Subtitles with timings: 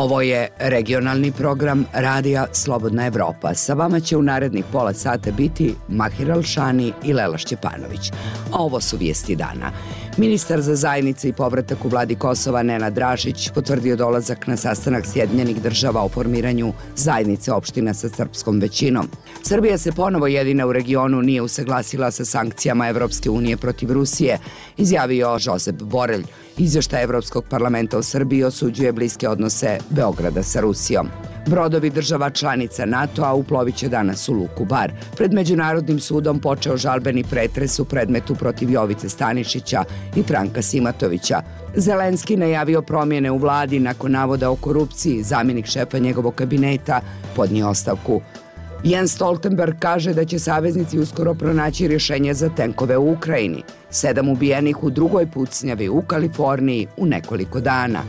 [0.00, 3.54] Ovo je regionalni program Radija Slobodna Evropa.
[3.54, 8.10] Sa vama će u narednih pola sata biti Mahir Alšani i Lela Šćepanović.
[8.52, 9.72] A ovo su vijesti dana.
[10.20, 15.62] Ministar za zajednice i povratak u vladi Kosova Nena Dražić potvrdio dolazak na sastanak Sjedinjenih
[15.62, 19.08] država o formiranju zajednice opština sa srpskom većinom.
[19.42, 24.38] Srbija se ponovo jedina u regionu nije usaglasila sa sankcijama Evropske unije protiv Rusije,
[24.76, 26.24] izjavio Josep Borelj.
[26.58, 31.08] Izvešta Evropskog parlamenta u Srbiji osuđuje bliske odnose Beograda sa Rusijom.
[31.46, 34.92] Brodovi država članica NATO-a uplovit će danas u Luku Bar.
[35.16, 39.84] Pred Međunarodnim sudom počeo žalbeni pretres u predmetu protiv Jovice Stanišića
[40.16, 41.42] i Franka Simatovića.
[41.76, 45.22] Zelenski najavio promjene u vladi nakon navoda o korupciji.
[45.22, 47.00] Zamjenik šefa njegovog kabineta
[47.36, 48.20] podnio ostavku.
[48.84, 53.62] Jens Stoltenberg kaže da će saveznici uskoro pronaći rješenje za tenkove u Ukrajini.
[53.90, 58.02] Sedam ubijenih u drugoj pucnjavi u Kaliforniji u nekoliko dana.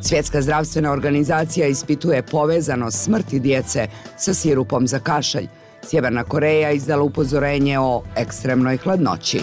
[0.00, 5.46] Svjetska zdravstvena organizacija ispituje povezanost smrti djece sa sirupom za kašalj.
[5.82, 9.40] Sjeverna Koreja izdala upozorenje o ekstremnoj hladnoći.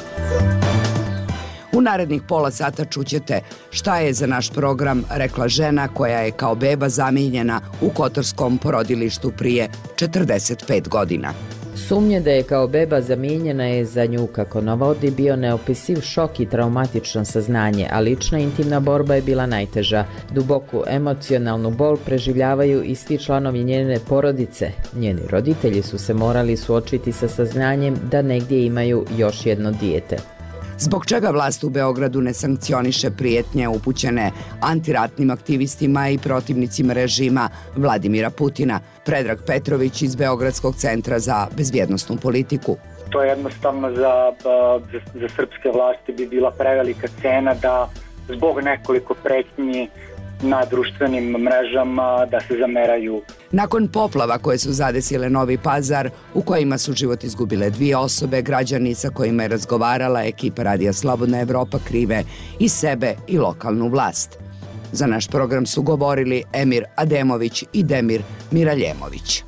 [1.73, 6.55] U narednih pola sata čućete šta je za naš program rekla žena koja je kao
[6.55, 11.33] beba zamijenjena u Kotorskom porodilištu prije 45 godina.
[11.75, 16.45] Sumnje da je kao beba zamijenjena je za nju, kako navodi, bio neopisiv šok i
[16.45, 20.05] traumatično saznanje, a lična intimna borba je bila najteža.
[20.31, 24.71] Duboku emocionalnu bol preživljavaju i svi članovi njene porodice.
[24.93, 30.34] Njeni roditelji su se morali suočiti sa saznanjem da negdje imaju još jedno dijete.
[30.77, 34.31] Zbog čega vlast u Beogradu ne sankcioniše prijetnje upućene
[34.61, 38.79] antiratnim aktivistima i protivnicima režima Vladimira Putina?
[39.05, 42.77] Predrag Petrović iz Beogradskog centra za bezbjednostnu politiku.
[43.09, 47.89] To je jednostavno za, za, za srpske vlasti bi bila prevelika cena da
[48.29, 49.89] zbog nekoliko pretnji
[50.45, 53.21] na društvenim mrežama da se zameraju.
[53.51, 58.95] Nakon poplava koje su zadesile Novi Pazar, u kojima su život izgubile dvije osobe, građani
[58.95, 62.23] sa kojima je razgovarala ekipa Radija Slobodna Evropa krive
[62.59, 64.39] i sebe i lokalnu vlast.
[64.91, 69.43] Za naš program su govorili Emir Ademović i Demir Miraljemović.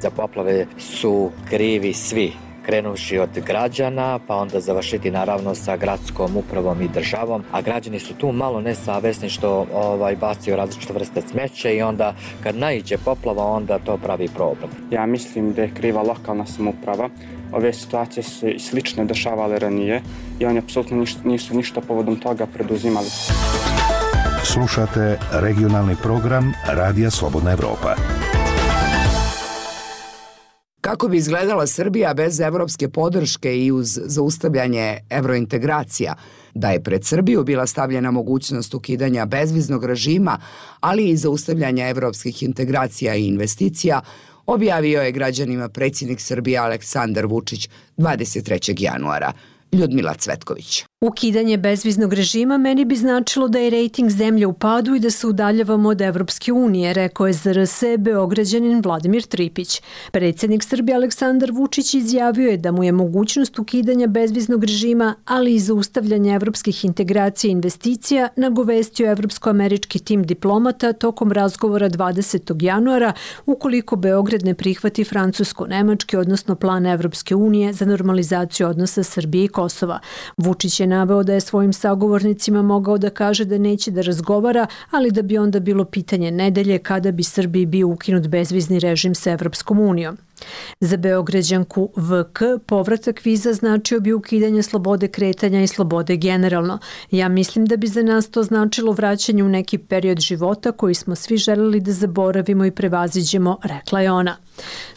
[0.00, 2.32] Za poplave su krivi svi
[2.66, 8.14] krenuši od građana, pa onda završiti naravno sa gradskom upravom i državom, a građani su
[8.14, 13.78] tu malo nesavesni što ovaj bacaju različite vrste smeća i onda kad naiđe poplava onda
[13.78, 14.70] to pravi problem.
[14.90, 17.08] Ja mislim da je kriva lokalna samuprava.
[17.52, 20.02] Ove situacije su slične dešavale ranije
[20.40, 23.08] i oni apsolutno nisu ništa povodom toga preduzimali.
[24.44, 27.94] Slušate regionalni program Radija Slobodna Evropa.
[30.92, 36.14] Kako bi izgledala Srbija bez evropske podrške i uz zaustavljanje evrointegracija,
[36.54, 40.38] da je pred Srbiju bila stavljena mogućnost ukidanja bezviznog režima,
[40.80, 44.00] ali i zaustavljanja evropskih integracija i investicija,
[44.46, 48.82] objavio je građanima predsjednik Srbije Aleksandar Vučić 23.
[48.82, 49.32] januara.
[49.72, 50.84] Ljudmila Cvetković.
[51.00, 55.26] Ukidanje bezviznog režima meni bi značilo da je rejting zemlje u padu i da se
[55.26, 59.82] udaljavamo od Evropske unije, rekao je ZRS Beograđanin Vladimir Tripić.
[60.12, 65.58] Predsjednik Srbije Aleksandar Vučić izjavio je da mu je mogućnost ukidanja bezviznog režima, ali i
[65.58, 72.64] zaustavljanja evropskih integracija i investicija nagovestio evropsko-američki tim diplomata tokom razgovora 20.
[72.64, 73.12] januara
[73.46, 79.61] ukoliko Beograd ne prihvati francusko-nemački, odnosno plan Evropske unije za normalizaciju odnosa Srbije i Kosova.
[80.36, 85.10] Vučić je naveo da je svojim sagovornicima mogao da kaže da neće da razgovara, ali
[85.10, 89.80] da bi onda bilo pitanje nedelje kada bi Srbiji bio ukinut bezvizni režim sa Evropskom
[89.80, 90.18] unijom.
[90.80, 96.78] Za Beograđanku VK povratak viza značio bi ukidanje slobode kretanja i slobode generalno.
[97.10, 101.14] Ja mislim da bi za nas to značilo vraćanje u neki period života koji smo
[101.14, 104.36] svi želeli da zaboravimo i prevaziđemo, rekla je ona.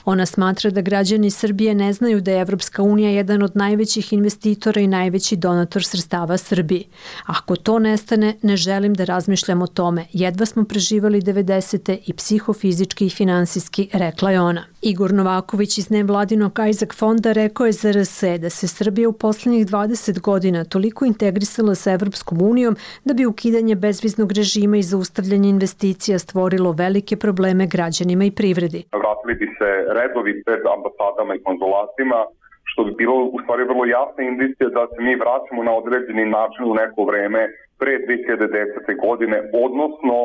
[0.06, 4.82] Ona smatra da građani Srbije ne znaju da je Evropska unija jedan od najvećih investitora
[4.82, 6.88] i najveći donator sredstava Srbiji.
[7.26, 10.06] Ako to nestane, ne želim da razmišljam o tome.
[10.14, 11.98] Jedva smo preživali 90.
[12.06, 14.64] i psihofizički i finansijski, rekla je ona.
[14.92, 19.64] Igor Novaković iz nevladinog Isaac fonda rekao je za RS da se Srbija u poslednjih
[19.66, 22.74] 20 godina toliko integrisala sa Evropskom unijom
[23.08, 28.82] da bi ukidanje bezviznog režima i zaustavljanje investicija stvorilo velike probleme građanima i privredi.
[29.04, 32.20] Vratili bi se redovi pred ambasadama i konzulatima,
[32.70, 36.64] što bi bilo u stvari vrlo jasna indicija da se mi vraćamo na određeni način
[36.72, 37.42] u neko vreme
[37.82, 39.06] pre 2010.
[39.06, 40.16] godine, odnosno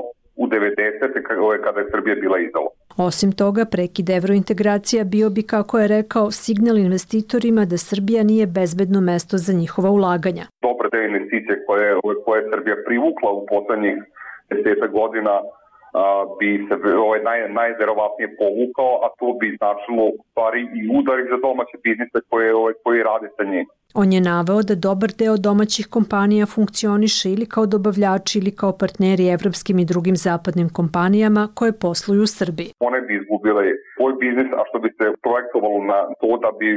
[0.43, 1.63] u 90.
[1.65, 2.71] kada je Srbija bila izdala.
[3.09, 9.01] Osim toga, prekid evrointegracija bio bi, kako je rekao, signal investitorima da Srbija nije bezbedno
[9.01, 10.45] mesto za njihova ulaganja.
[10.69, 11.89] Dobre te investicije koje,
[12.25, 13.97] koje je Srbija privukla u poslednjih
[14.51, 15.35] deseta godina
[16.39, 16.75] bi se
[17.07, 22.55] ovaj, naj, najverovatnije povukao, a to bi značilo stvari i udari za domaće biznise koje,
[22.55, 23.67] ovaj, koji rade sa njim.
[23.95, 29.29] On je naveo da dobar deo domaćih kompanija funkcioniše ili kao dobavljači ili kao partneri
[29.29, 32.73] evropskim i drugim zapadnim kompanijama koje posluju u Srbiji.
[32.79, 33.65] One bi izgubile
[34.01, 36.77] svoj biznis, a što bi se projektovalo na to da bi e,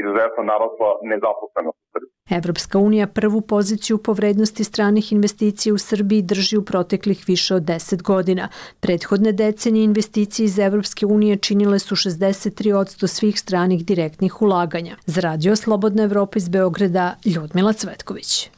[0.00, 2.10] izuzetno narasla nezaposlenost u Srbiji.
[2.38, 7.62] Evropska unija prvu poziciju po vrednosti stranih investicija u Srbiji drži u proteklih više od
[7.62, 8.48] 10 godina.
[8.80, 14.96] Prethodne decenije investicije iz Evropske unije činile su 63% svih stranih direktnih ulaganja.
[15.06, 18.50] Za radio Slobodna Evropa iz Beograda Ljudmila Cvetković.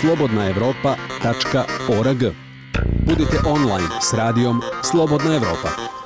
[0.00, 2.22] slobodnaevropa.org
[3.08, 5.97] Budite online s radijom Slobodna Evropa.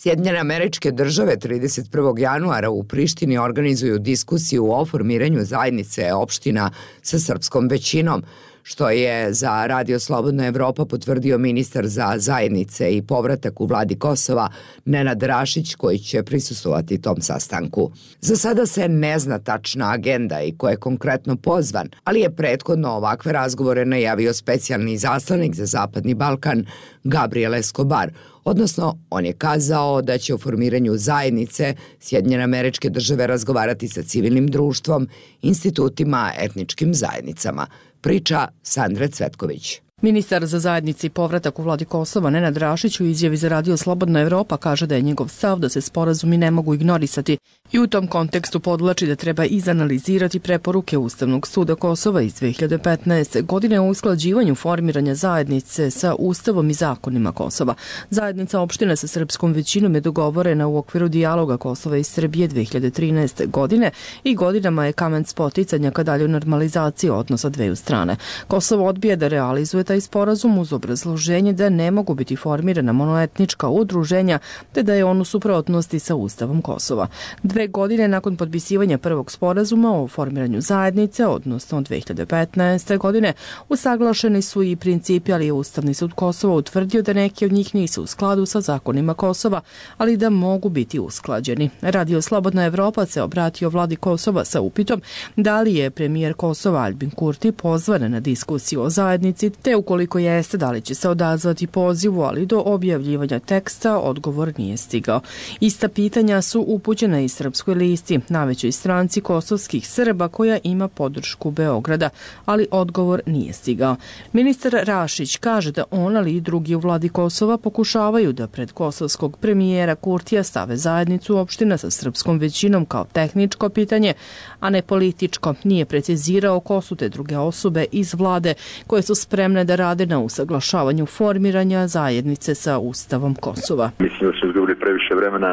[0.00, 2.18] Sjedinjene američke države 31.
[2.18, 6.70] januara u Prištini organizuju diskusiju o formiranju zajednice opština
[7.02, 8.22] sa srpskom većinom,
[8.62, 14.48] što je za Radio Slobodna Evropa potvrdio ministar za zajednice i povratak u vladi Kosova
[14.84, 17.90] Nenad Rašić koji će prisustovati tom sastanku.
[18.20, 22.90] Za sada se ne zna tačna agenda i ko je konkretno pozvan, ali je prethodno
[22.90, 26.66] ovakve razgovore najavio specijalni zaslanik za Zapadni Balkan
[27.04, 28.10] Gabriel Escobar,
[28.44, 34.46] odnosno on je kazao da će o formiranju zajednice Sjedinjene američke države razgovarati sa civilnim
[34.46, 35.08] društvom,
[35.42, 37.66] institutima, etničkim zajednicama–
[38.00, 39.80] Priča Sandra Cvetković.
[40.00, 44.20] Ministar za zajednici i povratak u vladi Kosova Nenad Rašić u izjavi za radio Slobodna
[44.20, 47.38] Evropa kaže da je njegov stav da se sporazumi ne mogu ignorisati
[47.72, 53.46] i u tom kontekstu podlači da treba izanalizirati preporuke Ustavnog suda Kosova iz 2015.
[53.46, 57.74] godine o usklađivanju formiranja zajednice sa Ustavom i zakonima Kosova.
[58.10, 63.50] Zajednica opštine sa srpskom većinom je dogovorena u okviru dijaloga Kosova i Srbije 2013.
[63.50, 63.90] godine
[64.24, 68.16] i godinama je kamen spoticanja ka dalju normalizaciji odnosa dveju strane.
[68.48, 74.38] Kosovo odbija da realizuje taj sporazum uz obrazloženje da ne mogu biti formirana monoetnička udruženja
[74.72, 77.06] te da je on u suprotnosti sa Ustavom Kosova.
[77.42, 82.98] Dve godine nakon potpisivanja prvog sporazuma o formiranju zajednice, odnosno 2015.
[82.98, 83.32] godine,
[83.68, 88.02] usaglašeni su i principi, ali je Ustavni sud Kosova utvrdio da neki od njih nisu
[88.02, 89.60] u skladu sa zakonima Kosova,
[89.98, 91.70] ali da mogu biti usklađeni.
[91.80, 95.02] Radio Slobodna Evropa se obratio vladi Kosova sa upitom
[95.36, 100.56] da li je premijer Kosova Albin Kurti pozvan na diskusiju o zajednici, te ukoliko jeste,
[100.56, 105.20] da li će se odazvati pozivu, ali do objavljivanja teksta odgovor nije stigao.
[105.60, 112.10] Ista pitanja su upućena i Srpskoj listi, najvećoj stranci kosovskih Srba koja ima podršku Beograda,
[112.44, 113.96] ali odgovor nije stigao.
[114.32, 119.36] Ministar Rašić kaže da on, ali i drugi u vladi Kosova pokušavaju da pred kosovskog
[119.36, 124.14] premijera Kurtija stave zajednicu opština sa srpskom većinom kao tehničko pitanje,
[124.60, 125.54] a ne političko.
[125.64, 128.54] Nije precizirao ko su te druge osobe iz vlade
[128.86, 133.90] koje su spremne da rade na usaglašavanju formiranja zajednice sa Ustavom Kosova.
[133.98, 135.50] Mislim da su izgubili previše vremena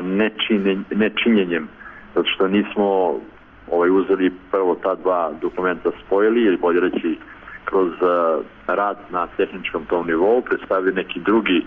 [0.92, 1.68] nečinjenjem,
[2.16, 2.88] zato što nismo
[3.72, 7.18] ovaj, uzeli prvo ta dva dokumenta spojili ili bolje reći
[7.66, 11.66] kroz uh, rad na tehničkom tom nivou predstavili neki drugi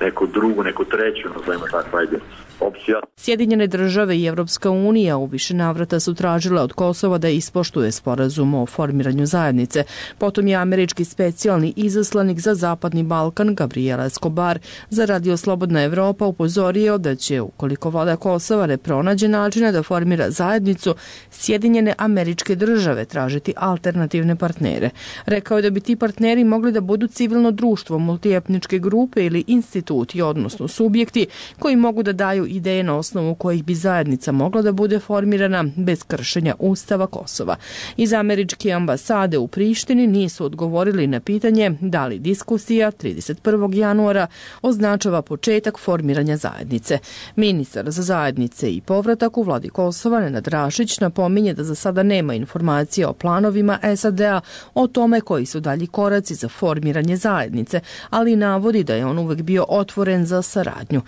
[0.00, 2.18] neku drugu, neku treću, nazovimo tako, ajde,
[2.60, 3.00] opcija.
[3.16, 8.54] Sjedinjene države i Evropska unija u više navrata su tražile od Kosova da ispoštuje sporazum
[8.54, 9.84] o formiranju zajednice.
[10.18, 14.58] Potom je američki specijalni izaslanik za Zapadni Balkan Gabriela Escobar
[14.90, 20.30] za Radio Slobodna Evropa upozorio da će, ukoliko vlada Kosova ne pronađe načina da formira
[20.30, 20.94] zajednicu,
[21.30, 24.90] Sjedinjene američke države tražiti alternativne partnere.
[25.26, 30.22] Rekao je da bi ti partneri mogli da budu civilno društvo, multietničke grupe ili instituti,
[30.22, 31.26] odnosno subjekti
[31.58, 36.04] koji mogu da daju ideje na osnovu kojih bi zajednica mogla da bude formirana bez
[36.04, 37.56] kršenja Ustava Kosova.
[37.96, 43.74] Iz američke ambasade u Prištini nisu odgovorili na pitanje da li diskusija 31.
[43.74, 44.26] januara
[44.62, 46.98] označava početak formiranja zajednice.
[47.36, 52.34] Ministar za zajednice i povratak u vladi Kosova Nenad Rašić napominje da za sada nema
[52.34, 54.40] informacije o planovima SAD-a
[54.74, 59.42] o tome koji su dalji koraci za formiranje zajednice, ali navodi da je on uvek
[59.42, 61.00] bio otvoren za saradnju.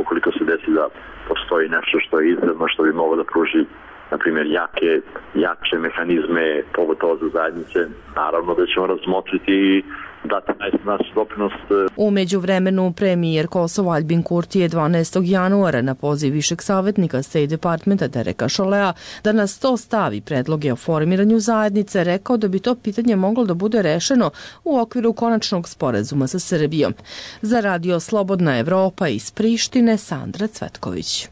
[0.00, 0.30] Ukoliko
[0.74, 0.88] da
[1.28, 3.64] postoji nešto što je izredno, što bi moglo da pruži
[4.10, 5.00] na primjer, jake,
[5.34, 7.78] jače mehanizme pogotovo za zajednice,
[8.16, 9.84] naravno da ćemo razmotriti
[10.24, 10.52] dati
[10.84, 11.52] naš doprinos.
[11.52, 15.22] E, Umeđu vremenu premijer Kosova Albin Kurti je 12.
[15.24, 18.92] januara na poziv višeg savjetnika State Departmenta Dereka Šolea
[19.24, 23.54] da na sto stavi predloge o formiranju zajednice rekao da bi to pitanje moglo da
[23.54, 24.30] bude rešeno
[24.64, 26.94] u okviru konačnog sporazuma sa Srbijom.
[27.42, 31.28] Za radio Slobodna Evropa iz Prištine Sandra Cvetković.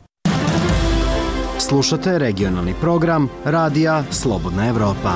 [1.58, 5.12] Slušate regionalni program Radija Slobodna Evropa.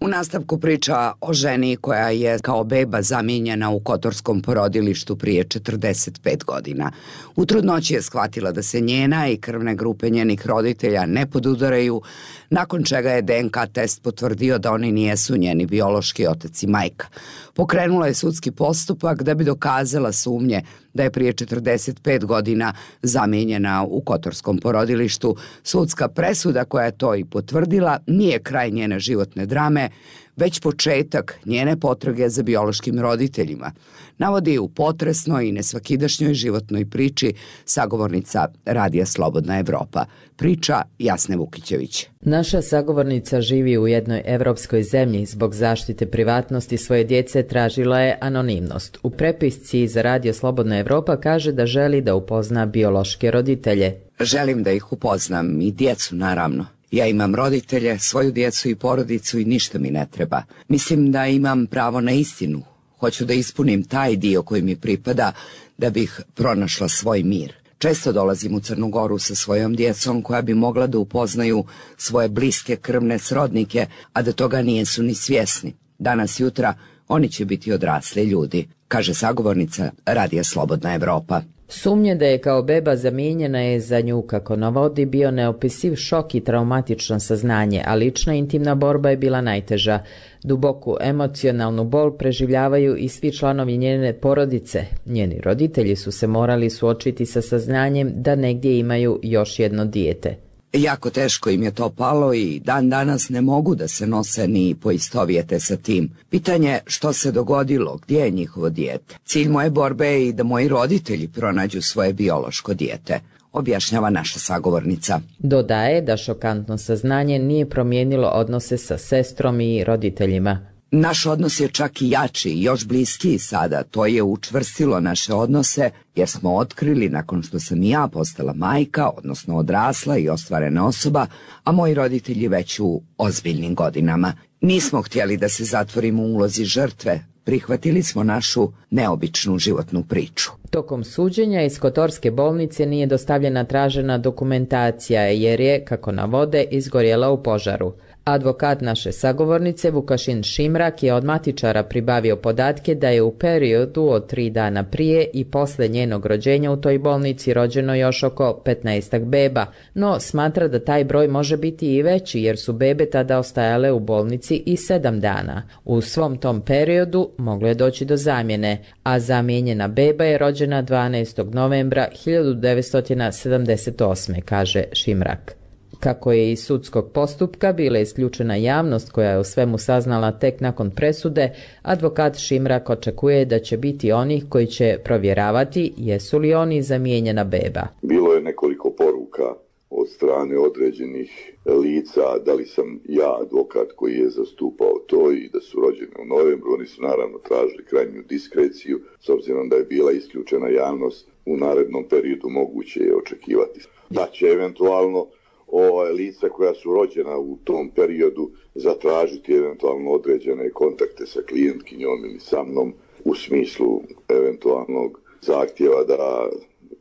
[0.00, 6.44] U nastavku priča o ženi koja je kao beba zamijenjena u kotorskom porodilištu prije 45
[6.44, 6.92] godina.
[7.36, 12.02] U trudnoći je shvatila da se njena i krvne grupe njenih roditelja ne podudaraju,
[12.50, 17.06] nakon čega je DNK test potvrdio da oni nijesu njeni biološki otac i majka.
[17.54, 20.62] Pokrenula je sudski postupak da bi dokazala sumnje
[20.96, 22.72] da je prije 45 godina
[23.02, 25.36] zamijenjena u kotorskom porodilištu.
[25.62, 29.90] Sudska presuda koja je to i potvrdila nije kraj njene životne drame,
[30.36, 33.72] već početak njene potrage za biološkim roditeljima,
[34.18, 40.04] navodi u potresnoj i nesvakidašnjoj životnoj priči sagovornica Radija Slobodna Evropa.
[40.36, 42.06] Priča Jasne Vukićević.
[42.20, 45.26] Naša sagovornica živi u jednoj evropskoj zemlji.
[45.26, 48.98] Zbog zaštite privatnosti svoje djece tražila je anonimnost.
[49.02, 54.00] U prepisci za Radio Slobodna Evropa kaže da želi da upozna biološke roditelje.
[54.20, 56.75] Želim da ih upoznam i djecu naravno.
[56.90, 60.42] Ja imam roditelje, svoju djecu i porodicu i ništa mi ne treba.
[60.68, 62.62] Mislim da imam pravo na istinu.
[62.98, 65.32] Hoću da ispunim taj dio koji mi pripada
[65.78, 67.52] da bih pronašla svoj mir.
[67.78, 71.64] Često dolazim u Crnu Goru sa svojom djecom koja bi mogla da upoznaju
[71.96, 75.74] svoje bliske krvne srodnike, a da toga nijesu ni svjesni.
[75.98, 76.74] Danas jutra
[77.08, 81.42] oni će biti odrasli ljudi, kaže sagovornica Radija Slobodna Evropa.
[81.68, 86.40] Sumnje da je kao beba zamijenjena je za nju, kako navodi, bio neopisiv šok i
[86.40, 89.98] traumatično saznanje, a lična intimna borba je bila najteža.
[90.42, 94.84] Duboku emocionalnu bol preživljavaju i svi članovi njene porodice.
[95.06, 100.45] Njeni roditelji su se morali suočiti sa saznanjem da negdje imaju još jedno dijete.
[100.72, 104.74] Jako teško im je to palo i dan danas ne mogu da se nose ni
[104.74, 106.10] poistovijete sa tim.
[106.30, 109.16] Pitanje što se dogodilo, gdje je njihovo dijete.
[109.24, 113.20] Cilj moje borbe je i da moji roditelji pronađu svoje biološko dijete
[113.56, 115.20] objašnjava naša sagovornica.
[115.38, 120.75] Dodaje da šokantno saznanje nije promijenilo odnose sa sestrom i roditeljima.
[120.90, 123.82] Naš odnos je čak i jači još bliskiji sada.
[123.82, 129.08] To je učvrstilo naše odnose jer smo otkrili nakon što sam i ja postala majka,
[129.08, 131.26] odnosno odrasla i ostvarena osoba,
[131.64, 134.32] a moji roditelji već u ozbiljnim godinama.
[134.60, 140.50] Nismo htjeli da se zatvorimo u ulozi žrtve, prihvatili smo našu neobičnu životnu priču.
[140.70, 147.42] Tokom suđenja iz Kotorske bolnice nije dostavljena tražena dokumentacija jer je, kako navode, izgorjela u
[147.42, 147.92] požaru.
[148.26, 154.26] Advokat naše sagovornice Vukašin Šimrak je od matičara pribavio podatke da je u periodu od
[154.26, 159.66] tri dana prije i posle njenog rođenja u toj bolnici rođeno još oko 15 beba,
[159.94, 164.00] no smatra da taj broj može biti i veći jer su bebe tada ostajale u
[164.00, 165.62] bolnici i sedam dana.
[165.84, 171.54] U svom tom periodu moglo je doći do zamjene, a zamijenjena beba je rođena 12.
[171.54, 174.40] novembra 1978.
[174.40, 175.65] kaže Šimrak.
[176.00, 180.90] Kako je iz sudskog postupka bila isključena javnost koja je o svemu saznala tek nakon
[180.90, 187.44] presude, advokat Šimrak očekuje da će biti onih koji će provjeravati jesu li oni zamijenjena
[187.44, 187.86] beba.
[188.02, 194.28] Bilo je nekoliko poruka od strane određenih lica, da li sam ja advokat koji je
[194.28, 199.28] zastupao to i da su rođene u novembru, oni su naravno tražili krajnju diskreciju, s
[199.28, 203.80] obzirom da je bila isključena javnost u narednom periodu moguće je očekivati.
[204.10, 205.26] Da će eventualno
[205.66, 212.40] ovaj, lica koja su rođena u tom periodu zatražiti eventualno određene kontakte sa klijentkinjom ili
[212.40, 212.92] sa mnom
[213.24, 216.48] u smislu eventualnog zahtjeva da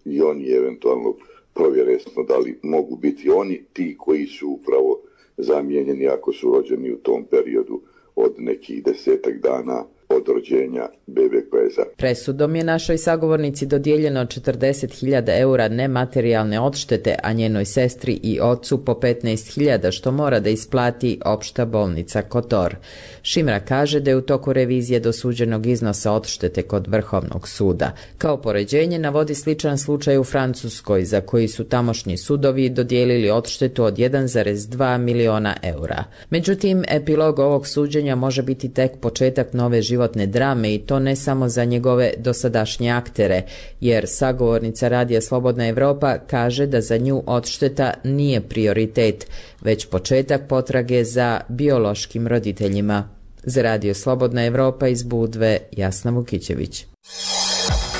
[0.06, 1.14] i oni eventualno
[1.54, 5.02] provjeresno da li mogu biti oni ti koji su upravo
[5.38, 7.82] zamijenjeni ako su rođeni u tom periodu
[8.16, 11.84] od nekih desetak dana od rođenja bebe koja za.
[11.98, 18.94] Presudom je našoj sagovornici dodijeljeno 40.000 eura nematerijalne odštete, a njenoj sestri i ocu po
[18.94, 22.76] 15.000 što mora da isplati opšta bolnica Kotor.
[23.22, 27.92] Šimra kaže da je u toku revizije dosuđenog iznosa odštete kod Vrhovnog suda.
[28.18, 33.98] Kao poređenje navodi sličan slučaj u Francuskoj za koji su tamošnji sudovi dodijelili odštetu od
[33.98, 36.04] 1,2 miliona eura.
[36.30, 41.50] Međutim, epilog ovog suđenja može biti tek početak nove životne drame i to ne samo
[41.50, 43.44] za njegove dosadašnje aktere,
[43.82, 49.28] jer sagovornica Radija Slobodna Evropa kaže da za nju odšteta nije prioritet,
[49.62, 53.10] već početak potrage za biološkim roditeljima.
[53.44, 56.86] Za Radio Slobodna Evropa iz Budve, Jasna Vukićević.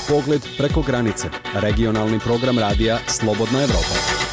[0.08, 1.28] Pogled preko granice.
[1.54, 4.25] Regionalni program radija Slobodna Evropa.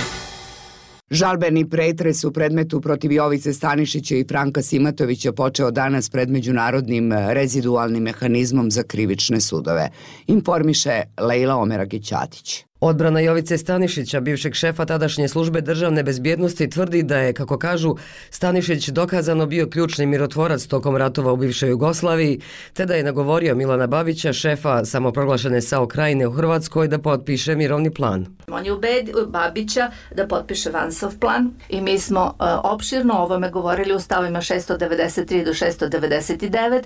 [1.13, 8.03] Žalbeni pretres u predmetu protiv Jovice Stanišića i Franka Simatovića počeo danas pred Međunarodnim rezidualnim
[8.03, 9.89] mehanizmom za krivične sudove,
[10.27, 12.63] informiše Lejla Omeragić-Ćatić.
[12.85, 17.95] Odbrana Jovice Stanišića, bivšeg šefa tadašnje službe državne bezbjednosti, tvrdi da je, kako kažu,
[18.29, 22.41] Stanišić dokazano bio ključni mirotvorac tokom ratova u bivšoj Jugoslaviji,
[22.73, 27.93] te da je nagovorio Milana Babića, šefa samoproglašene SAO krajine u Hrvatskoj, da potpiše mirovni
[27.93, 28.25] plan.
[28.51, 33.49] On je ubedio Babića da potpiše Vansov plan i mi smo uh, opširno o ovome
[33.49, 36.81] govorili u stavima 693 do 699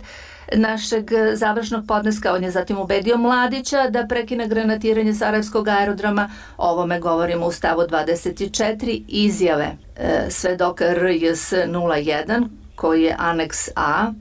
[0.55, 2.33] našeg završnog podneska.
[2.33, 5.86] On je zatim ubedio Mladića da prekine granatiranje Sarajevskog aerodroma.
[6.57, 14.11] O ovome govorimo u stavu 24 izjave e, svedoka RJS 01 koji je aneks A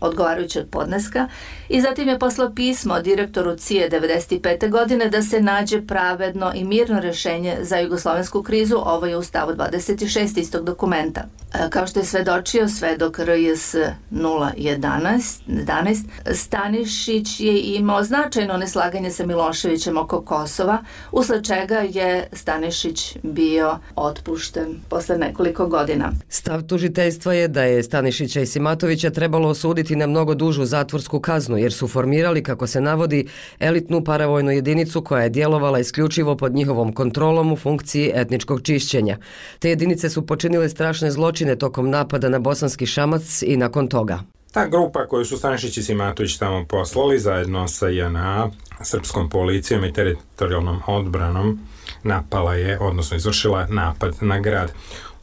[0.00, 1.28] odgovarajućeg podneska
[1.68, 4.70] i zatim je poslao pismo direktoru CIE 95.
[4.70, 9.52] godine da se nađe pravedno i mirno rešenje za jugoslovensku krizu, ovo je u stavu
[9.52, 11.24] 26 istog dokumenta.
[11.54, 13.74] E, kao što je svedočio svedok RJS
[14.10, 20.78] 011, 11, Stanišić je imao značajno neslaganje sa Miloševićem oko Kosova,
[21.12, 26.12] usled čega je Stanišić bio otpušten posle nekoliko godina.
[26.28, 31.56] Stav tužiteljstva je da je Stanišića i Simatovića trebalo osuditi na mnogo dužu zatvorsku kaznu,
[31.58, 33.26] jer su formirali, kako se navodi,
[33.58, 39.18] elitnu paravojnu jedinicu koja je djelovala isključivo pod njihovom kontrolom u funkciji etničkog čišćenja.
[39.58, 44.20] Te jedinice su počinile strašne zločine tokom napada na bosanski šamac i nakon toga.
[44.52, 48.50] Ta grupa koju su Stanišić i Simatović tamo poslali zajedno sa JNA,
[48.82, 51.58] srpskom policijom i teritorijalnom odbranom
[52.02, 54.72] napala je, odnosno izvršila napad na grad.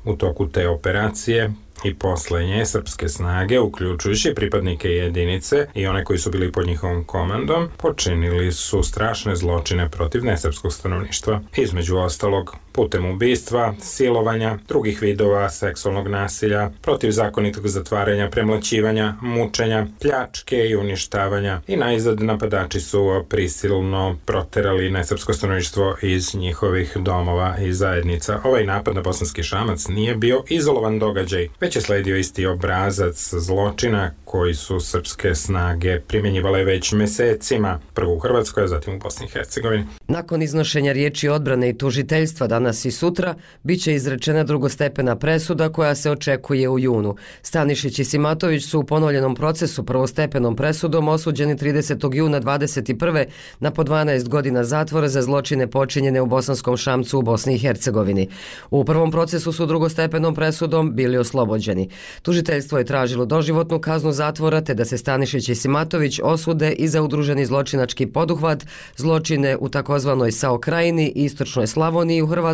[0.06, 1.54] U toku te operacije
[1.84, 7.04] i posle nje srpske snage, uključujući pripadnike jedinice i one koji su bili pod njihovom
[7.04, 11.42] komandom, počinili su strašne zločine protiv nesrpskog stanovništva.
[11.58, 20.76] Između ostalog, putem ubistva, silovanja, drugih vidova seksualnog nasilja, protivzakonitog zatvaranja, premlaćivanja, mučenja, pljačke i
[20.76, 28.40] uništavanja i najzad napadači su prisilno proterali nesrpsko stanovništvo iz njihovih domova i zajednica.
[28.44, 34.12] Ovaj napad na bosanski šamac nije bio izolovan događaj, već je sledio isti obrazac zločina
[34.26, 39.30] koji su srpske snage primjenjivale već mesecima, prvo u Hrvatskoj, a zatim u Bosni i
[39.30, 39.86] Hercegovini.
[40.08, 45.96] Nakon iznošenja riječi odbrane i tužiteljstva danas i sutra, bit će izrečena drugostepena presuda koja
[45.96, 47.16] se očekuje u junu.
[47.42, 52.16] Stanišić i Simatović su u ponovljenom procesu prvostepenom presudom osuđeni 30.
[52.16, 53.26] juna 21.
[53.60, 58.30] na po 12 godina zatvora za zločine počinjene u Bosanskom šamcu u Bosni i Hercegovini.
[58.70, 61.90] U prvom procesu su drugostepenom presudom bili oslobođeni.
[62.22, 67.02] Tužiteljstvo je tražilo doživotnu kaznu zatvora te da se Stanišić i Simatović osude i za
[67.02, 68.66] udruženi zločinački poduhvat,
[68.98, 72.51] zločine u takozvanoj Sao krajini, Istočnoj Slavoniji u Hrvatskoj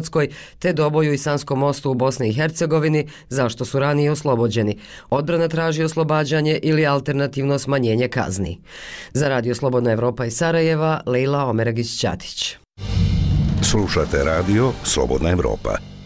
[0.59, 4.77] te doboju i Sanskom mostu u Bosni i Hercegovini, zašto su ranije oslobođeni.
[5.09, 8.59] Odbrana traži oslobađanje ili alternativno smanjenje kazni.
[9.13, 12.55] Za Radio Slobodna Evropa i Sarajeva, Leila Omeragić-Ćatić.
[13.61, 15.96] Slušate radio Slobodna Evropa.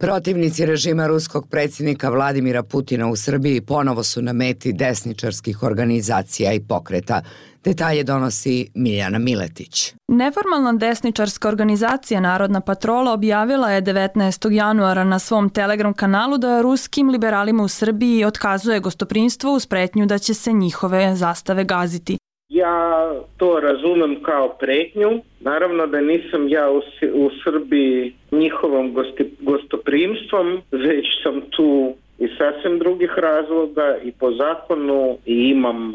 [0.00, 6.60] Protivnici režima ruskog predsjednika Vladimira Putina u Srbiji ponovo su na meti desničarskih organizacija i
[6.60, 7.22] pokreta.
[7.64, 9.94] Detalje donosi Miljana Miletić.
[10.08, 14.50] Neformalna desničarska organizacija Narodna patrola objavila je 19.
[14.50, 20.18] januara na svom Telegram kanalu da ruskim liberalima u Srbiji otkazuje gostoprinstvo uz pretnju da
[20.18, 22.18] će se njihove zastave gaziti.
[22.48, 25.20] Ja to razumem kao pretnju.
[25.40, 26.80] Naravno da nisam ja u,
[27.14, 35.18] u Srbiji njihovom gosti, gostoprimstvom, već sam tu iz sasvim drugih razloga i po zakonu
[35.26, 35.92] i imam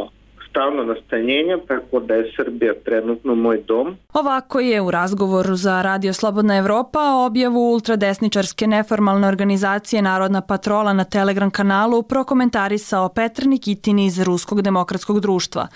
[0.53, 3.97] stalno nastanjenje, tako da je Srbija trenutno moj dom.
[4.13, 11.03] Ovako je u razgovoru za Radio Slobodna Evropa objavu ultradesničarske neformalne organizacije Narodna patrola na
[11.03, 15.67] Telegram kanalu prokomentarisao Petr Nikitin iz Ruskog demokratskog društva.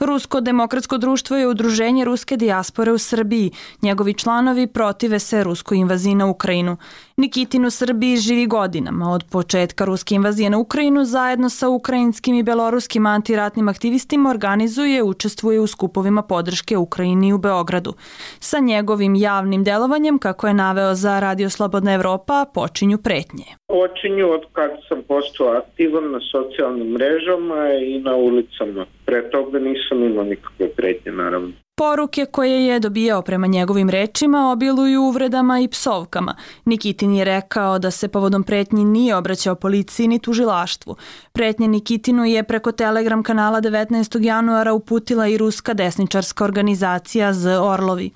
[0.00, 3.50] Rusko demokratsko društvo je udruženje ruske dijaspore u Srbiji.
[3.82, 6.76] Njegovi članovi protive se ruskoj invaziji na Ukrajinu.
[7.16, 9.12] Nikitin u Srbiji živi godinama.
[9.12, 15.02] Od početka ruske invazije na Ukrajinu zajedno sa ukrajinskim i beloruskim antiratnim aktivistima organizuje i
[15.02, 17.92] učestvuje u skupovima podrške Ukrajini u Beogradu.
[18.40, 23.44] Sa njegovim javnim delovanjem, kako je naveo za Radio Slobodna Evropa, počinju pretnje.
[23.68, 28.86] Počinju od kad sam postao aktivan na socijalnim mrežama i na ulicama.
[29.04, 31.52] Pre toga nisam imao nikakve pretnje, naravno.
[31.76, 36.36] Poruke koje je dobijao prema njegovim rečima obiluju uvredama i psovkama.
[36.64, 40.96] Nikitin je rekao da se povodom pretnji nije obraćao policiji ni tužilaštvu.
[41.32, 44.24] Pretnje Nikitinu je preko Telegram kanala 19.
[44.24, 48.10] januara uputila i ruska desničarska organizacija Z Orlovi.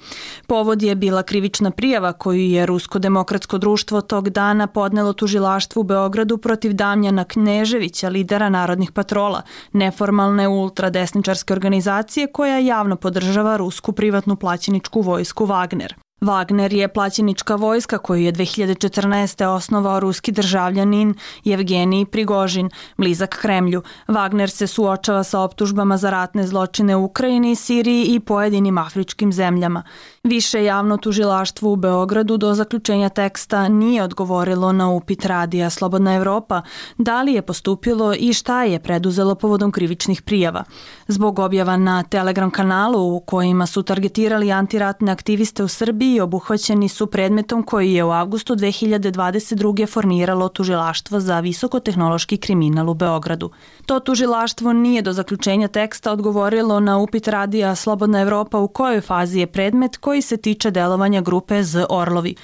[0.47, 5.85] Povod je bila krivična prijava koju je Rusko demokratsko društvo tog dana podnelo tužilaštvu u
[5.85, 10.49] Beogradu protiv Damjana Kneževića, lidera narodnih patrola, neformalne
[10.79, 15.95] ultradesničarske organizacije koja javno podržava rusku privatnu plaćeničku vojsku Wagner.
[16.21, 19.45] Wagner je plaćenička vojska koju je 2014.
[19.45, 21.15] osnovao ruski državljanin
[21.47, 23.83] Evgenij Prigožin, blizak Kremlju.
[24.09, 29.83] Wagner se suočava sa optužbama za ratne zločine u Ukrajini, Siriji i pojedinim afričkim zemljama.
[30.25, 36.63] Više javno tužilaštvo u Beogradu do zaključenja teksta nije odgovorilo na upit radija Slobodna Evropa
[36.97, 40.65] da li je postupilo i šta je preduzelo povodom krivičnih prijava.
[41.09, 47.07] Zbog objava na Telegram kanalu u kojima su targetirali antiratne aktiviste u Srbiji obuhvaćeni su
[47.07, 49.87] predmetom koji je u avgustu 2022.
[49.89, 53.51] formiralo tužilaštvo za visokotehnološki kriminal u Beogradu.
[53.87, 59.39] To tužilaštvo nije do zaključenja teksta odgovorilo na upit radija Slobodna Evropa u kojoj fazi
[59.39, 62.35] je predmet koji se tiče delovanja grupe Z Orlovi.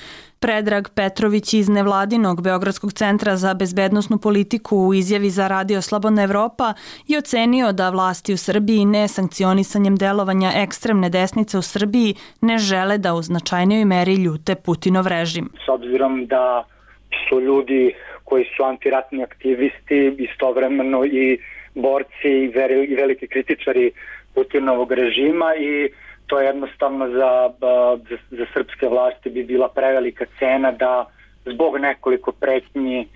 [0.44, 6.74] Predrag Petrović iz Nevladinog Beogradskog centra za bezbednostnu politiku u izjavi za Radio Slobodna Evropa
[7.08, 12.98] je ocenio da vlasti u Srbiji ne sankcionisanjem delovanja ekstremne desnice u Srbiji ne žele
[12.98, 15.48] da u značajnijoj meri ljute Putinov režim.
[15.66, 16.64] S obzirom da
[17.28, 21.38] su ljudi koji su antiratni aktivisti istovremeno i
[21.74, 23.92] borci i veliki kritičari
[24.34, 25.88] Putinovog režima i
[26.26, 27.50] to jednostavno za,
[28.08, 31.06] za, za srpske vlasti bi bila prevelika cena da
[31.46, 33.08] zbog nekoliko pretnji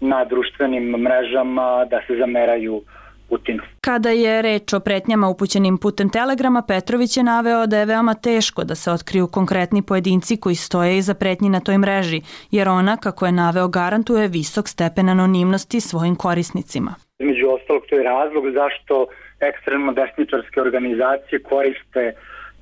[0.00, 2.82] na društvenim mrežama da se zameraju
[3.28, 3.62] Putinu.
[3.80, 8.64] Kada je reč o pretnjama upućenim putem telegrama, Petrović je naveo da je veoma teško
[8.64, 13.26] da se otkriju konkretni pojedinci koji stoje iza pretnji na toj mreži, jer ona, kako
[13.26, 16.94] je naveo, garantuje visok stepen anonimnosti svojim korisnicima.
[17.18, 19.06] Među ostalog, to je razlog zašto
[19.40, 22.12] ekstremno desničarske organizacije koriste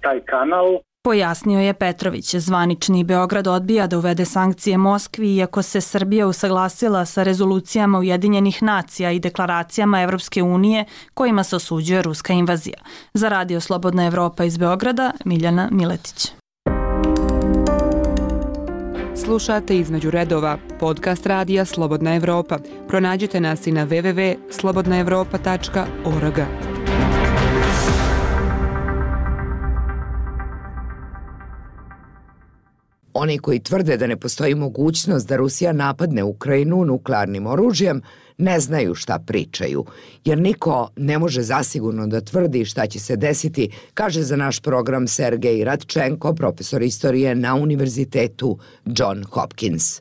[0.04, 0.78] taj kanal.
[1.04, 7.22] Pojasnio je Petrović, zvanični Beograd odbija da uvede sankcije Moskvi iako se Srbija usaglasila sa
[7.22, 12.78] rezolucijama Ujedinjenih nacija i deklaracijama Evropske unije kojima se osuđuje ruska invazija.
[13.14, 16.32] Za Radio Slobodna Evropa iz Beograda, Miljana Miletić.
[19.24, 22.58] Slušate između redova podcast radija Slobodna Evropa.
[22.88, 26.73] Pronađite nas i na www.slobodnaevropa.org.
[33.16, 38.02] Oni koji tvrde da ne postoji mogućnost da Rusija napadne Ukrajinu nuklearnim oružjem
[38.38, 39.84] ne znaju šta pričaju,
[40.24, 45.06] jer niko ne može zasigurno da tvrdi šta će se desiti, kaže za naš program
[45.06, 50.00] Sergej Radčenko, profesor istorije na Univerzitetu John Hopkins.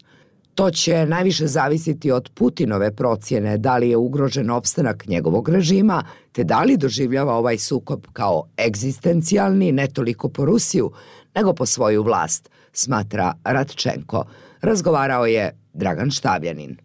[0.56, 6.44] To će najviše zavisiti od Putinove procjene da li je ugrožen opstanak njegovog režima, te
[6.44, 10.92] da li doživljava ovaj sukob kao egzistencijalni ne toliko po Rusiju,
[11.36, 14.26] nego po svoju vlast, smatra Ratčenko.
[14.62, 16.78] Razgovarao je Dragan Štavljanin.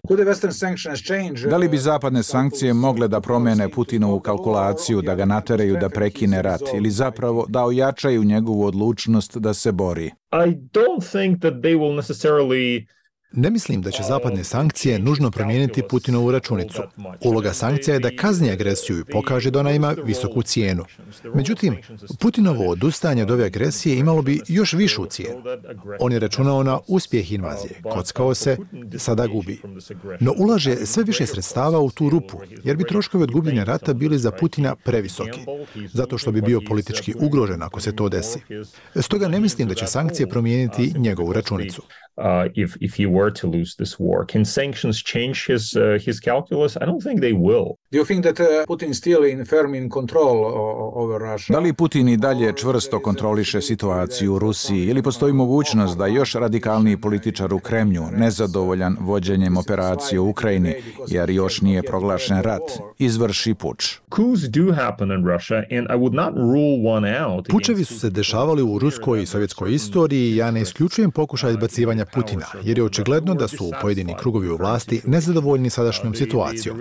[1.51, 6.42] Da li bi zapadne sankcije mogle da promene Putinovu kalkulaciju, da ga nateraju da prekine
[6.42, 10.07] rat ili zapravo da ojačaju njegovu odlučnost da se bori?
[10.33, 12.87] I don't think that they will necessarily
[13.33, 16.83] Ne mislim da će zapadne sankcije nužno promijeniti Putinovu računicu.
[17.25, 20.85] Uloga sankcija je da kazni agresiju i pokaže da ona ima visoku cijenu.
[21.35, 21.77] Međutim,
[22.21, 25.43] Putinovo odustajanje od ove agresije imalo bi još višu cijenu.
[26.01, 28.57] On je računao na uspjeh invazije, kockao se,
[28.97, 29.61] sada gubi.
[30.21, 34.19] No ulaže sve više sredstava u tu rupu, jer bi troškovi od gubljenja rata bili
[34.19, 35.41] za Putina previsoki,
[35.93, 38.38] zato što bi bio politički ugrožen ako se to desi.
[38.97, 41.83] Stoga ne mislim da će sankcije promijeniti njegovu računicu.
[42.19, 44.25] Uh, if if he were to lose this war.
[44.25, 46.77] Can sanctions change his uh, his calculus?
[46.81, 47.69] I don't think they will.
[47.90, 50.44] Do you think that uh, Putin still in firm in control
[50.94, 51.53] over Russia?
[51.53, 56.35] Da li Putin i dalje čvrsto kontroliše situaciju u Rusiji ili postoji mogućnost da još
[56.35, 60.74] radikalniji političar u Kremlju, nezadovoljan vođenjem operacije u Ukrajini,
[61.07, 62.62] jer još nije proglašen rat,
[62.98, 63.98] izvrši puč?
[64.16, 67.48] Coups do happen in Russia and I would not rule one out.
[67.48, 72.05] Pučevi su se dešavali u ruskoj i sovjetskoj istoriji i ja ne isključujem pokušaj izbacivanja
[72.14, 76.79] Putina, jer je očigledno da su pojedini krugovi u vlasti nezadovoljni sadašnjom situacijom.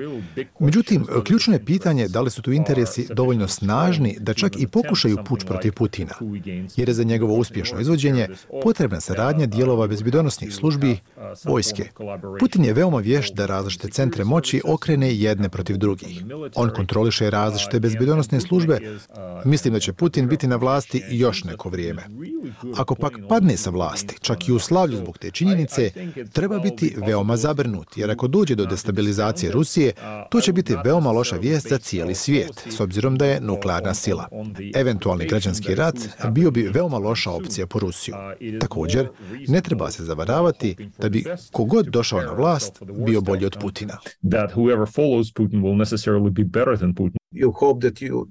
[0.60, 5.18] Međutim, ključno je pitanje da li su tu interesi dovoljno snažni da čak i pokušaju
[5.26, 6.14] puč protiv Putina,
[6.76, 8.28] jer je za njegovo uspješno izvođenje
[8.64, 10.98] potrebna saradnja dijelova bezbjedonosnih službi,
[11.46, 11.90] vojske.
[12.40, 16.24] Putin je veoma vješt da različite centre moći okrene jedne protiv drugih.
[16.56, 18.80] On kontroliše različite bezbjedonosne službe.
[19.46, 22.04] Mislim da će Putin biti na vlasti još neko vrijeme.
[22.78, 25.92] Ako pak padne sa vlasti, čak i u slavlju zbog te činjenice,
[26.34, 29.94] treba biti veoma zabrinut, jer ako dođe do destabilizacije Rusije,
[30.30, 34.28] to će biti veoma loša vijest za cijeli svijet, s obzirom da je nuklearna sila.
[34.76, 35.96] Eventualni građanski rat
[36.32, 38.16] bio bi veoma loša opcija po Rusiju.
[38.60, 39.10] Također,
[39.48, 43.98] ne treba se zavaravati da bi kogod došao na vlast bio bolji od Putina.
[44.32, 47.18] That whoever follows Putin will necessarily be better than Putin.
[47.32, 48.26] You hope that you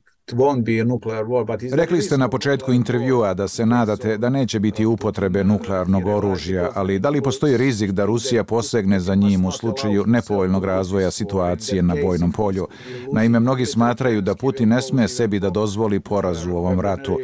[1.73, 6.99] Rekli ste na početku intervjua da se nadate da neće biti upotrebe nuklearnog oružja, ali
[6.99, 11.95] da li postoji rizik da Rusija posegne za njim u slučaju nepovoljnog razvoja situacije na
[12.03, 12.69] bojnom polju?
[13.13, 17.19] Naime, mnogi smatraju da Putin ne sme sebi da dozvoli poraz u ovom ratu.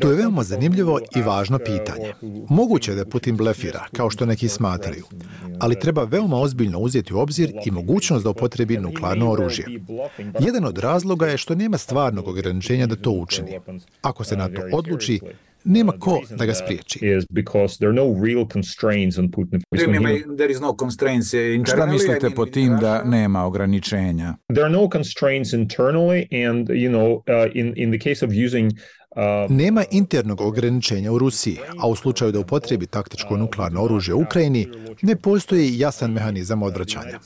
[0.00, 2.12] To je veoma zanimljivo i važno pitanje.
[2.48, 5.04] Moguće je da Putin blefira, kao što neki smatraju,
[5.60, 9.61] ali treba veoma ozbiljno uzeti u obzir i mogućnost da upotrebi nuklearno oružje.
[10.40, 13.60] Jedan od razloga je što nema stvarnog ograničenja da to učini.
[14.02, 15.20] Ako se na to odluči,
[15.64, 16.98] nema ko da ga spriječi.
[21.66, 24.34] Šta mislite po tim da nema ograničenja?
[24.48, 28.72] There are no constraints internally and you know uh, in in the case of using
[29.48, 34.68] Nema internog ograničenja u Rusiji, a u slučaju da upotrebi taktičko nuklearno oružje u Ukrajini,
[35.02, 37.18] ne postoji jasan mehanizam odvraćanja.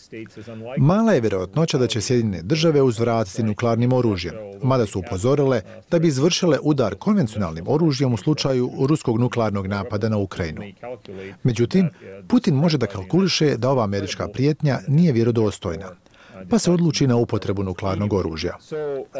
[0.78, 6.08] Mala je vjerojatnoća da će Sjedine države uzvratiti nuklearnim oružjem, mada su upozorile da bi
[6.08, 10.62] izvršile udar konvencionalnim oružjem u slučaju ruskog nuklearnog napada na Ukrajinu.
[11.42, 11.90] Međutim,
[12.28, 15.90] Putin može da kalkuliše da ova američka prijetnja nije vjerodostojna,
[16.50, 18.56] pa se odluči na upotrebu nuklearnog oružja.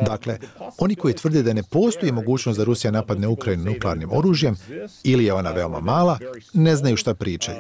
[0.07, 0.39] Dakle,
[0.79, 4.57] oni koji tvrde da ne postoji mogućnost da Rusija napadne Ukrajinu nuklearnim oružjem
[5.05, 6.19] ili je ona veoma mala,
[6.55, 7.59] ne znaju šta pričaju,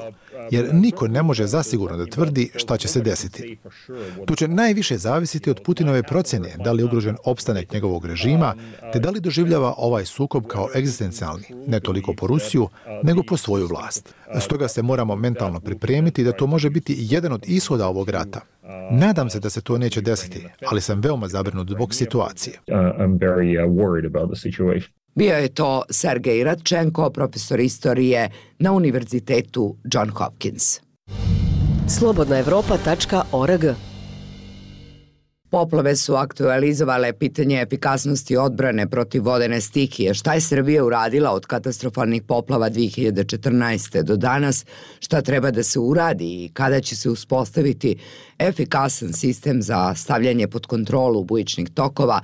[0.50, 3.58] jer niko ne može zasigurno da tvrdi šta će se desiti.
[4.26, 8.54] Tu će najviše zavisiti od Putinove procjene da li je ugrožen opstanek njegovog režima,
[8.92, 12.68] te da li doživljava ovaj sukob kao egzistencijalni, ne toliko po Rusiju,
[13.02, 14.14] nego po svoju vlast.
[14.40, 18.40] Stoga se moramo mentalno pripremiti da to može biti jedan od ishoda ovog rata.
[18.90, 22.60] Nadam se da se to neće desiti, ali sam veoma zabrinut zbog situacije.
[25.14, 30.80] Bio je to Sergej Radčenko, profesor istorije na Univerzitetu John Hopkins.
[31.88, 33.64] Slobodnaevropa.org
[35.50, 40.14] Poplave su aktualizovale pitanje efikasnosti odbrane protiv vodene stihije.
[40.14, 44.02] Šta je Srbija uradila od katastrofalnih poplava 2014.
[44.02, 44.64] do danas?
[45.00, 47.96] Šta treba da se uradi i kada će se uspostaviti
[48.38, 52.20] efikasan sistem za stavljanje pod kontrolu bujičnih tokova?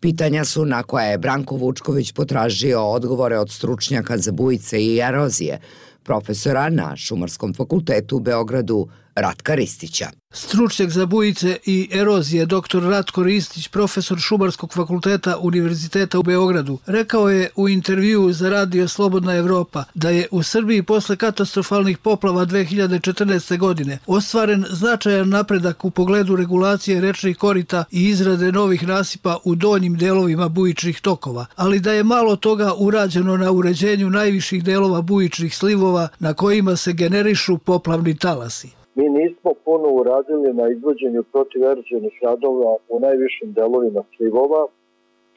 [0.00, 5.58] Pitanja su na koja je Branko Vučković potražio odgovore od stručnjaka za bujice i erozije,
[6.02, 10.10] profesora na Šumarskom fakultetu u Beogradu Ratka Ristića.
[10.32, 12.82] Stručnjak za bujice i erozije dr.
[12.82, 19.34] Ratko Ristić, profesor Šumarskog fakulteta Univerziteta u Beogradu, rekao je u intervju za radio Slobodna
[19.34, 23.58] Evropa da je u Srbiji posle katastrofalnih poplava 2014.
[23.58, 29.96] godine ostvaren značajan napredak u pogledu regulacije rečnih korita i izrade novih nasipa u donjim
[29.96, 36.08] delovima bujičnih tokova, ali da je malo toga urađeno na uređenju najviših delova bujičnih slivova
[36.18, 38.79] na kojima se generišu poplavni talasi.
[38.94, 44.66] Mi nismo puno uradili na izvođenju protiverđenih radova u najvišim delovima slivova.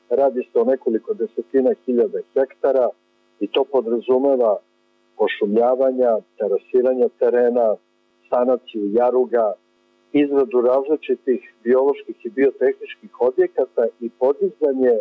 [0.10, 2.90] Radi se o nekoliko desetina hiljada hektara
[3.40, 4.58] i to podrazumeva
[5.18, 7.76] pošumljavanja, terasiranja terena,
[8.30, 9.54] sanaciju jaruga,
[10.14, 14.96] izradu različitih bioloških i biotehničkih objekata i podizanje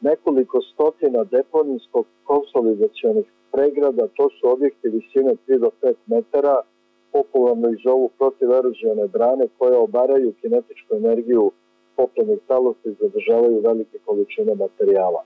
[0.00, 6.56] nekoliko stotina deponijskog konsolidacijonih pregrada, to su objekti visine 3 do 5 metara,
[7.16, 11.44] popularno i zovu protiverođene brane koje obaraju kinetičku energiju
[11.96, 15.22] poplavnih talasa i zadržavaju velike količine materijala.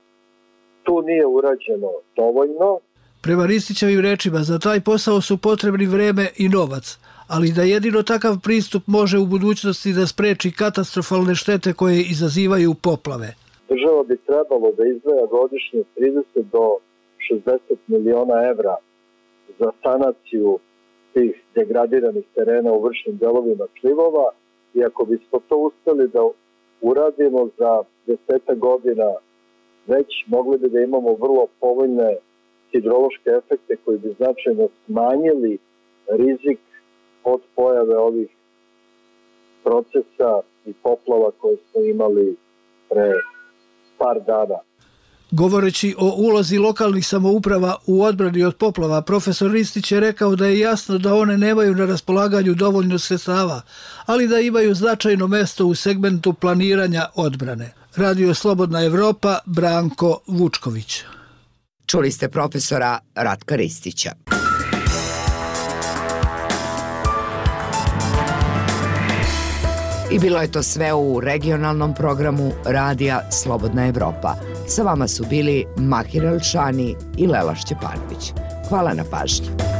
[0.82, 2.78] Tu nije urađeno dovoljno.
[3.22, 6.98] Prema Ristićevim rečima, za taj posao su potrebni vreme i novac,
[7.28, 13.28] ali da jedino takav pristup može u budućnosti da spreči katastrofalne štete koje izazivaju poplave.
[13.68, 16.22] Država bi trebalo da izdvaja godišnje 30
[16.52, 16.64] do
[17.30, 18.76] 60 miliona evra
[19.58, 20.58] za sanaciju
[21.12, 24.30] tih degradiranih terena u vršnim delovima slivova
[24.74, 26.28] i ako bismo to uspeli da
[26.80, 29.14] uradimo za deseta godina
[29.86, 32.16] već mogli bi da imamo vrlo povoljne
[32.72, 35.58] hidrološke efekte koji bi značajno smanjili
[36.08, 36.58] rizik
[37.24, 38.28] od pojave ovih
[39.64, 42.36] procesa i poplava koje smo imali
[42.88, 43.12] pre
[43.98, 44.58] par dana.
[45.30, 50.58] Govoreći o ulozi lokalnih samouprava u odbrani od poplava, profesor Ristić je rekao da je
[50.58, 53.60] jasno da one nemaju na raspolaganju dovoljno sredstava,
[54.06, 57.72] ali da imaju značajno mesto u segmentu planiranja odbrane.
[57.96, 61.02] Radio Slobodna Evropa, Branko Vučković.
[61.86, 64.12] Čuli ste profesora Ratka Ristića.
[70.12, 74.49] I bilo je to sve u regionalnom programu Radija Slobodna Evropa.
[74.70, 78.32] Sa vama su bili Mahir Elšani i Lela Šćepanović.
[78.68, 79.79] Hvala na pažnji.